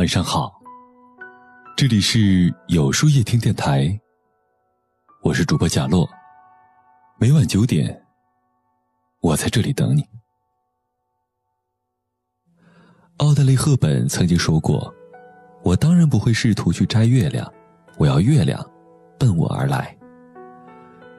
[0.00, 0.50] 晚上好，
[1.76, 4.00] 这里是有书夜听电台，
[5.22, 6.08] 我是主播贾洛。
[7.18, 8.02] 每晚九点，
[9.20, 10.02] 我在这里等你。
[13.18, 14.90] 奥黛丽·赫本曾经说过
[15.62, 17.46] ：“我当然不会试图去摘月亮，
[17.98, 18.58] 我要月亮
[19.18, 19.94] 奔我而来。”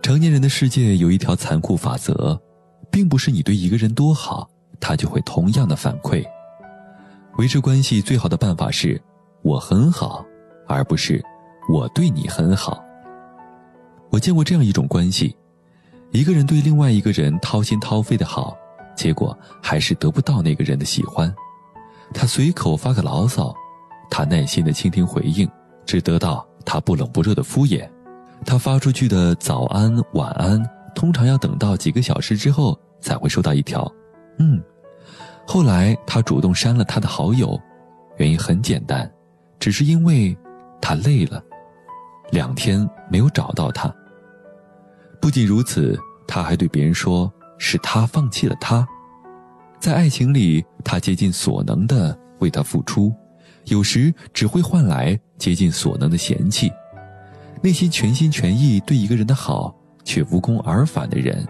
[0.00, 2.40] 成年人的世界有一条残酷法则，
[2.90, 4.48] 并不是你对一个人多好，
[4.80, 6.24] 他就会同样的反馈。
[7.38, 9.00] 维持关系最好的办法是，
[9.42, 10.24] 我很好，
[10.66, 11.22] 而不是
[11.72, 12.82] 我对你很好。
[14.10, 15.34] 我见过这样一种关系：
[16.10, 18.56] 一个人对另外一个人掏心掏肺的好，
[18.94, 21.32] 结果还是得不到那个人的喜欢。
[22.12, 23.54] 他随口发个牢骚，
[24.10, 25.48] 他耐心的倾听回应，
[25.86, 27.88] 只得到他不冷不热的敷衍。
[28.44, 30.60] 他发出去的早安晚安，
[30.94, 33.90] 通常要等到几个小时之后才会收到一条，
[34.38, 34.60] 嗯。
[35.52, 37.60] 后来他主动删了他的好友，
[38.18, 39.10] 原因很简单，
[39.58, 40.38] 只是因为
[40.80, 41.42] 他累了，
[42.30, 43.92] 两天没有找到他。
[45.20, 48.86] 不仅如此，他还对别人说是他放弃了他。
[49.80, 53.12] 在爱情里，他竭尽所能的为他付出，
[53.64, 56.70] 有时只会换来竭尽所能的嫌弃。
[57.60, 61.44] 内心全心全意对一个人的好，却无功而返的人，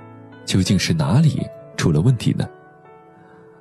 [0.46, 2.48] 究竟是哪里出了问题呢？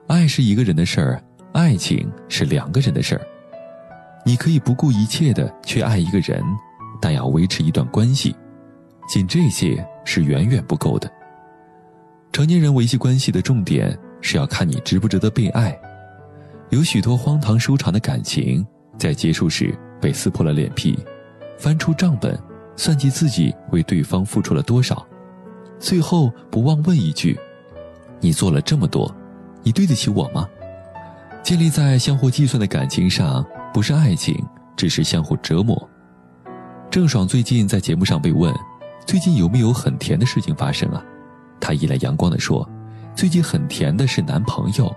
[0.10, 3.22] 爱是一个人的事儿，爱情是两个人的事儿。
[4.26, 6.44] 你可以不顾一切的去爱一个人，
[7.00, 8.36] 但要维持一段关系，
[9.08, 11.08] 仅这些是远远不够的。
[12.32, 15.80] 成年人维系关系的重点是要看你值不值得被爱。
[16.70, 18.66] 有许多荒唐收场的感情，
[18.98, 20.98] 在结束时被撕破了脸皮，
[21.56, 22.36] 翻出账本，
[22.76, 25.06] 算计自己为对方付出了多少，
[25.78, 27.40] 最后不忘问一句
[28.20, 29.16] ：“你做了这么多。”
[29.64, 30.48] 你对得起我吗？
[31.42, 34.36] 建立在相互计算的感情上，不是爱情，
[34.76, 35.90] 只是相互折磨。
[36.92, 38.54] 郑爽最近在节目上被问，
[39.06, 41.04] 最近有没有很甜的事情发生啊？
[41.60, 42.68] 她一脸阳光地说，
[43.16, 44.94] 最近很甜的是男朋友。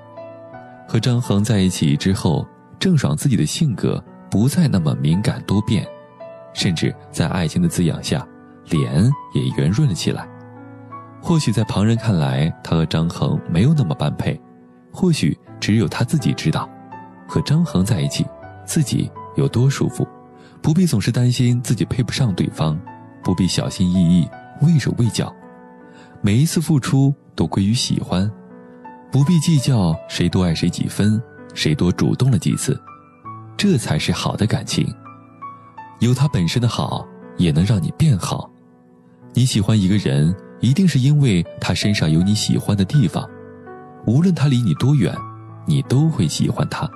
[0.89, 2.47] 和张恒在一起之后，
[2.79, 5.87] 郑爽自己的性格不再那么敏感多变，
[6.53, 8.27] 甚至在爱情的滋养下，
[8.69, 10.27] 脸也圆润了起来。
[11.21, 14.39] 或许在旁人看来，她和张恒没有那么般配。
[14.93, 16.69] 或许只有他自己知道，
[17.27, 18.25] 和张恒在一起，
[18.67, 20.07] 自己有多舒服，
[20.61, 22.79] 不必总是担心自己配不上对方，
[23.25, 24.29] 不必小心翼翼、
[24.61, 25.35] 畏手畏脚，
[26.21, 28.31] 每一次付出都归于喜欢，
[29.11, 31.21] 不必计较谁多爱谁几分，
[31.55, 32.79] 谁多主动了几次，
[33.57, 34.87] 这才是好的感情。
[36.01, 37.07] 有他本身的好，
[37.39, 38.51] 也能让你变好。
[39.35, 43.27] 你喜欢一个人，一定是因为他身上有你喜欢的地方。
[44.07, 45.15] 无论他离你多远，
[45.67, 46.91] 你都会喜欢他。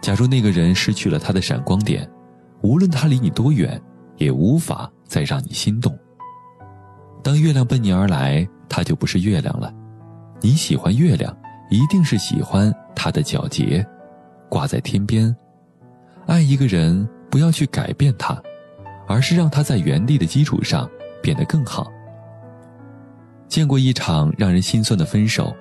[0.00, 2.08] 假如那个人失去了他的闪光点，
[2.60, 3.80] 无论他离你多远，
[4.16, 5.96] 也无法再让你心动。
[7.22, 9.72] 当月亮奔你而来，它就不是月亮了。
[10.40, 11.32] 你喜欢月亮，
[11.70, 13.86] 一定是喜欢它的皎洁，
[14.48, 15.34] 挂在天边。
[16.26, 18.36] 爱一个人，不要去改变他，
[19.06, 20.90] 而是让他在原地的基础上
[21.22, 21.86] 变得更好。
[23.46, 25.54] 见过一场让人心酸的分手。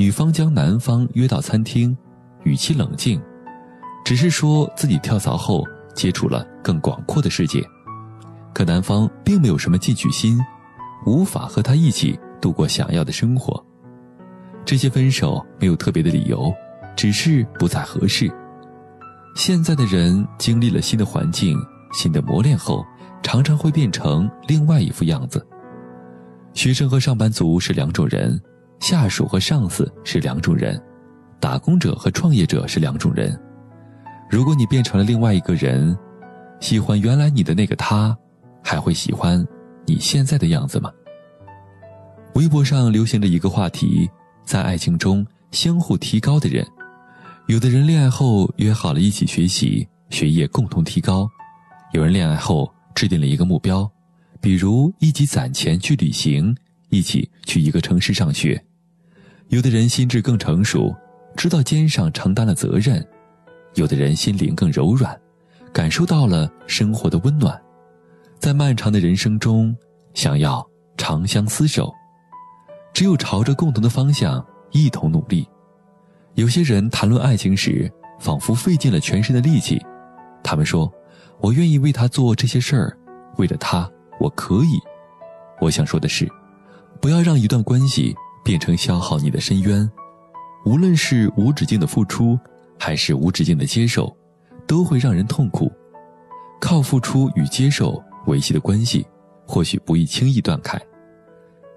[0.00, 1.94] 女方将男方约到餐厅，
[2.44, 3.20] 语气冷静，
[4.02, 5.62] 只是说自己跳槽后
[5.94, 7.62] 接触了更广阔的世界，
[8.54, 10.40] 可男方并没有什么进取心，
[11.04, 13.62] 无法和他一起度过想要的生活。
[14.64, 16.50] 这些分手没有特别的理由，
[16.96, 18.32] 只是不再合适。
[19.36, 21.58] 现在的人经历了新的环境、
[21.92, 22.82] 新的磨练后，
[23.22, 25.46] 常常会变成另外一副样子。
[26.54, 28.40] 学生和上班族是两种人。
[28.80, 30.82] 下属和上司是两种人，
[31.38, 33.38] 打工者和创业者是两种人。
[34.28, 35.96] 如果你变成了另外一个人，
[36.60, 38.16] 喜欢原来你的那个他，
[38.64, 39.46] 还会喜欢
[39.86, 40.90] 你现在的样子吗？
[42.34, 44.08] 微博上流行着一个话题：
[44.44, 46.66] 在爱情中相互提高的人，
[47.48, 51.26] 有的人恋爱后约好了一起学习，学业共同提高；
[51.92, 53.90] 有人恋爱后制定了一个目标，
[54.40, 56.56] 比如一起攒钱去旅行，
[56.88, 58.62] 一起去一个城市上学。
[59.50, 60.94] 有的人心智更成熟，
[61.36, 63.02] 知道肩上承担了责任；
[63.74, 65.20] 有的人心灵更柔软，
[65.72, 67.60] 感受到了生活的温暖。
[68.38, 69.76] 在漫长的人生中，
[70.14, 70.64] 想要
[70.96, 71.92] 长相厮守，
[72.94, 75.44] 只有朝着共同的方向一同努力。
[76.34, 79.84] 有些人谈论爱情时，仿佛费尽了全身的力气。
[80.44, 80.88] 他们说
[81.42, 82.96] ：“我愿意为他做这些事儿，
[83.36, 84.78] 为了他，我可以。”
[85.60, 86.30] 我想说的是，
[87.00, 88.14] 不要让一段关系。
[88.44, 89.90] 变成消耗你的深渊，
[90.64, 92.38] 无论是无止境的付出，
[92.78, 94.14] 还是无止境的接受，
[94.66, 95.70] 都会让人痛苦。
[96.60, 99.06] 靠付出与接受维系的关系，
[99.46, 100.78] 或许不易轻易断开，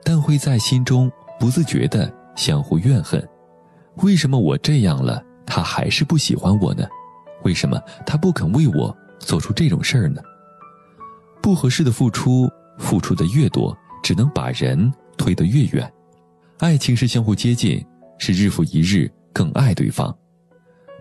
[0.03, 3.25] 但会在心中不自觉的相互怨恨。
[3.97, 6.85] 为什么我这样了，他还是不喜欢我呢？
[7.43, 10.21] 为什么他不肯为我做出这种事儿呢？
[11.41, 12.49] 不合适的付出，
[12.79, 15.92] 付出的越多，只能把人推得越远。
[16.63, 17.85] 爱情是相互接近，
[18.17, 20.17] 是日复一日更爱对方。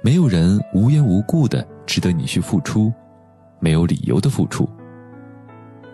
[0.03, 2.93] 没有人无缘无故的值得你去付出。
[3.61, 4.69] 没有理由的付出，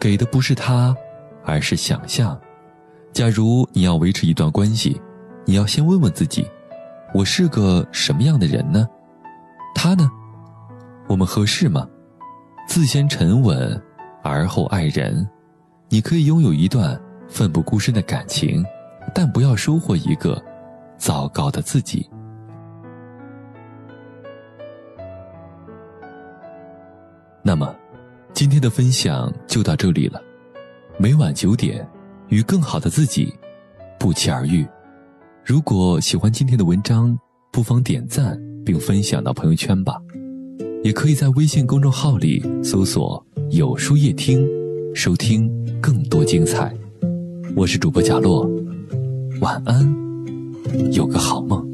[0.00, 0.96] 给的不是他，
[1.44, 2.40] 而是想象。
[3.12, 4.98] 假如你要维持一段关系，
[5.44, 6.46] 你要先问问自己：
[7.12, 8.88] 我是个什么样的人呢？
[9.74, 10.10] 他呢？
[11.08, 11.86] 我们合适吗？
[12.66, 13.78] 自先沉稳，
[14.22, 15.28] 而后爱人。
[15.90, 16.98] 你可以拥有一段
[17.28, 18.64] 奋不顾身的感情，
[19.14, 20.42] 但不要收获一个
[20.96, 22.08] 糟糕的自己。
[27.42, 27.74] 那么，
[28.32, 30.20] 今天的分享就到这里了。
[30.98, 31.88] 每晚九点，
[32.28, 33.32] 与更好的自己
[33.98, 34.66] 不期而遇。
[35.44, 37.16] 如果喜欢今天的文章，
[37.50, 39.96] 不妨点赞并分享到朋友圈吧。
[40.84, 44.46] 也可以在微信公众号里搜索“有书夜听”，
[44.94, 45.50] 收听
[45.80, 46.72] 更多精彩。
[47.56, 48.46] 我是主播贾洛，
[49.40, 49.94] 晚安，
[50.92, 51.64] 有个好梦。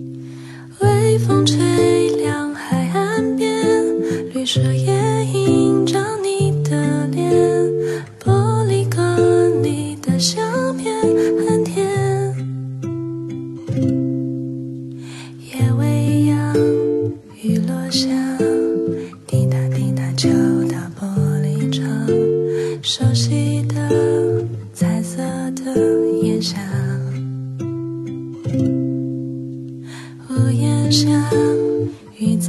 [0.81, 2.44] 微风吹凉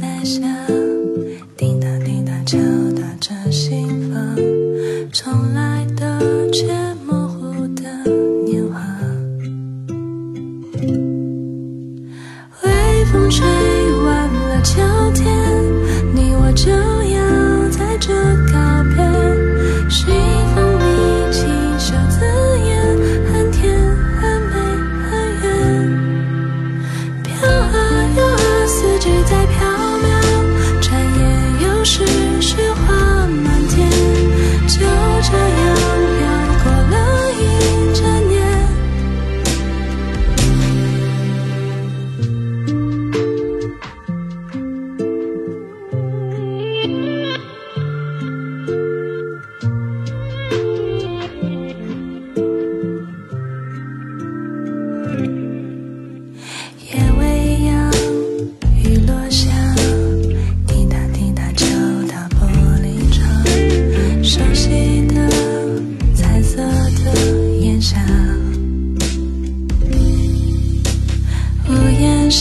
[0.00, 0.55] 在想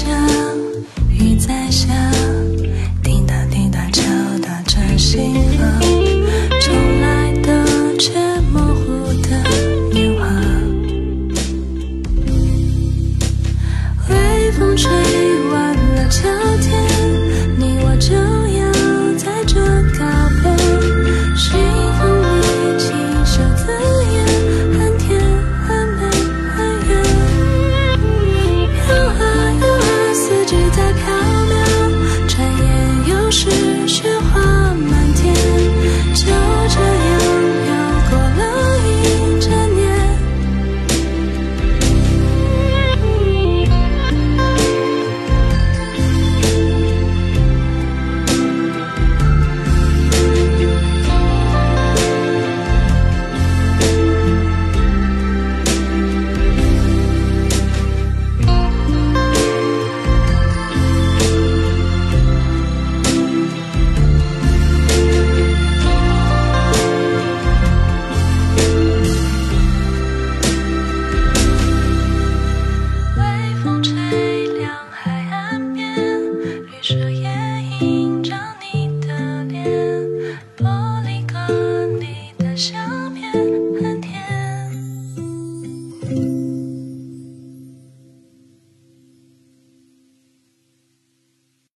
[0.06, 0.44] 想。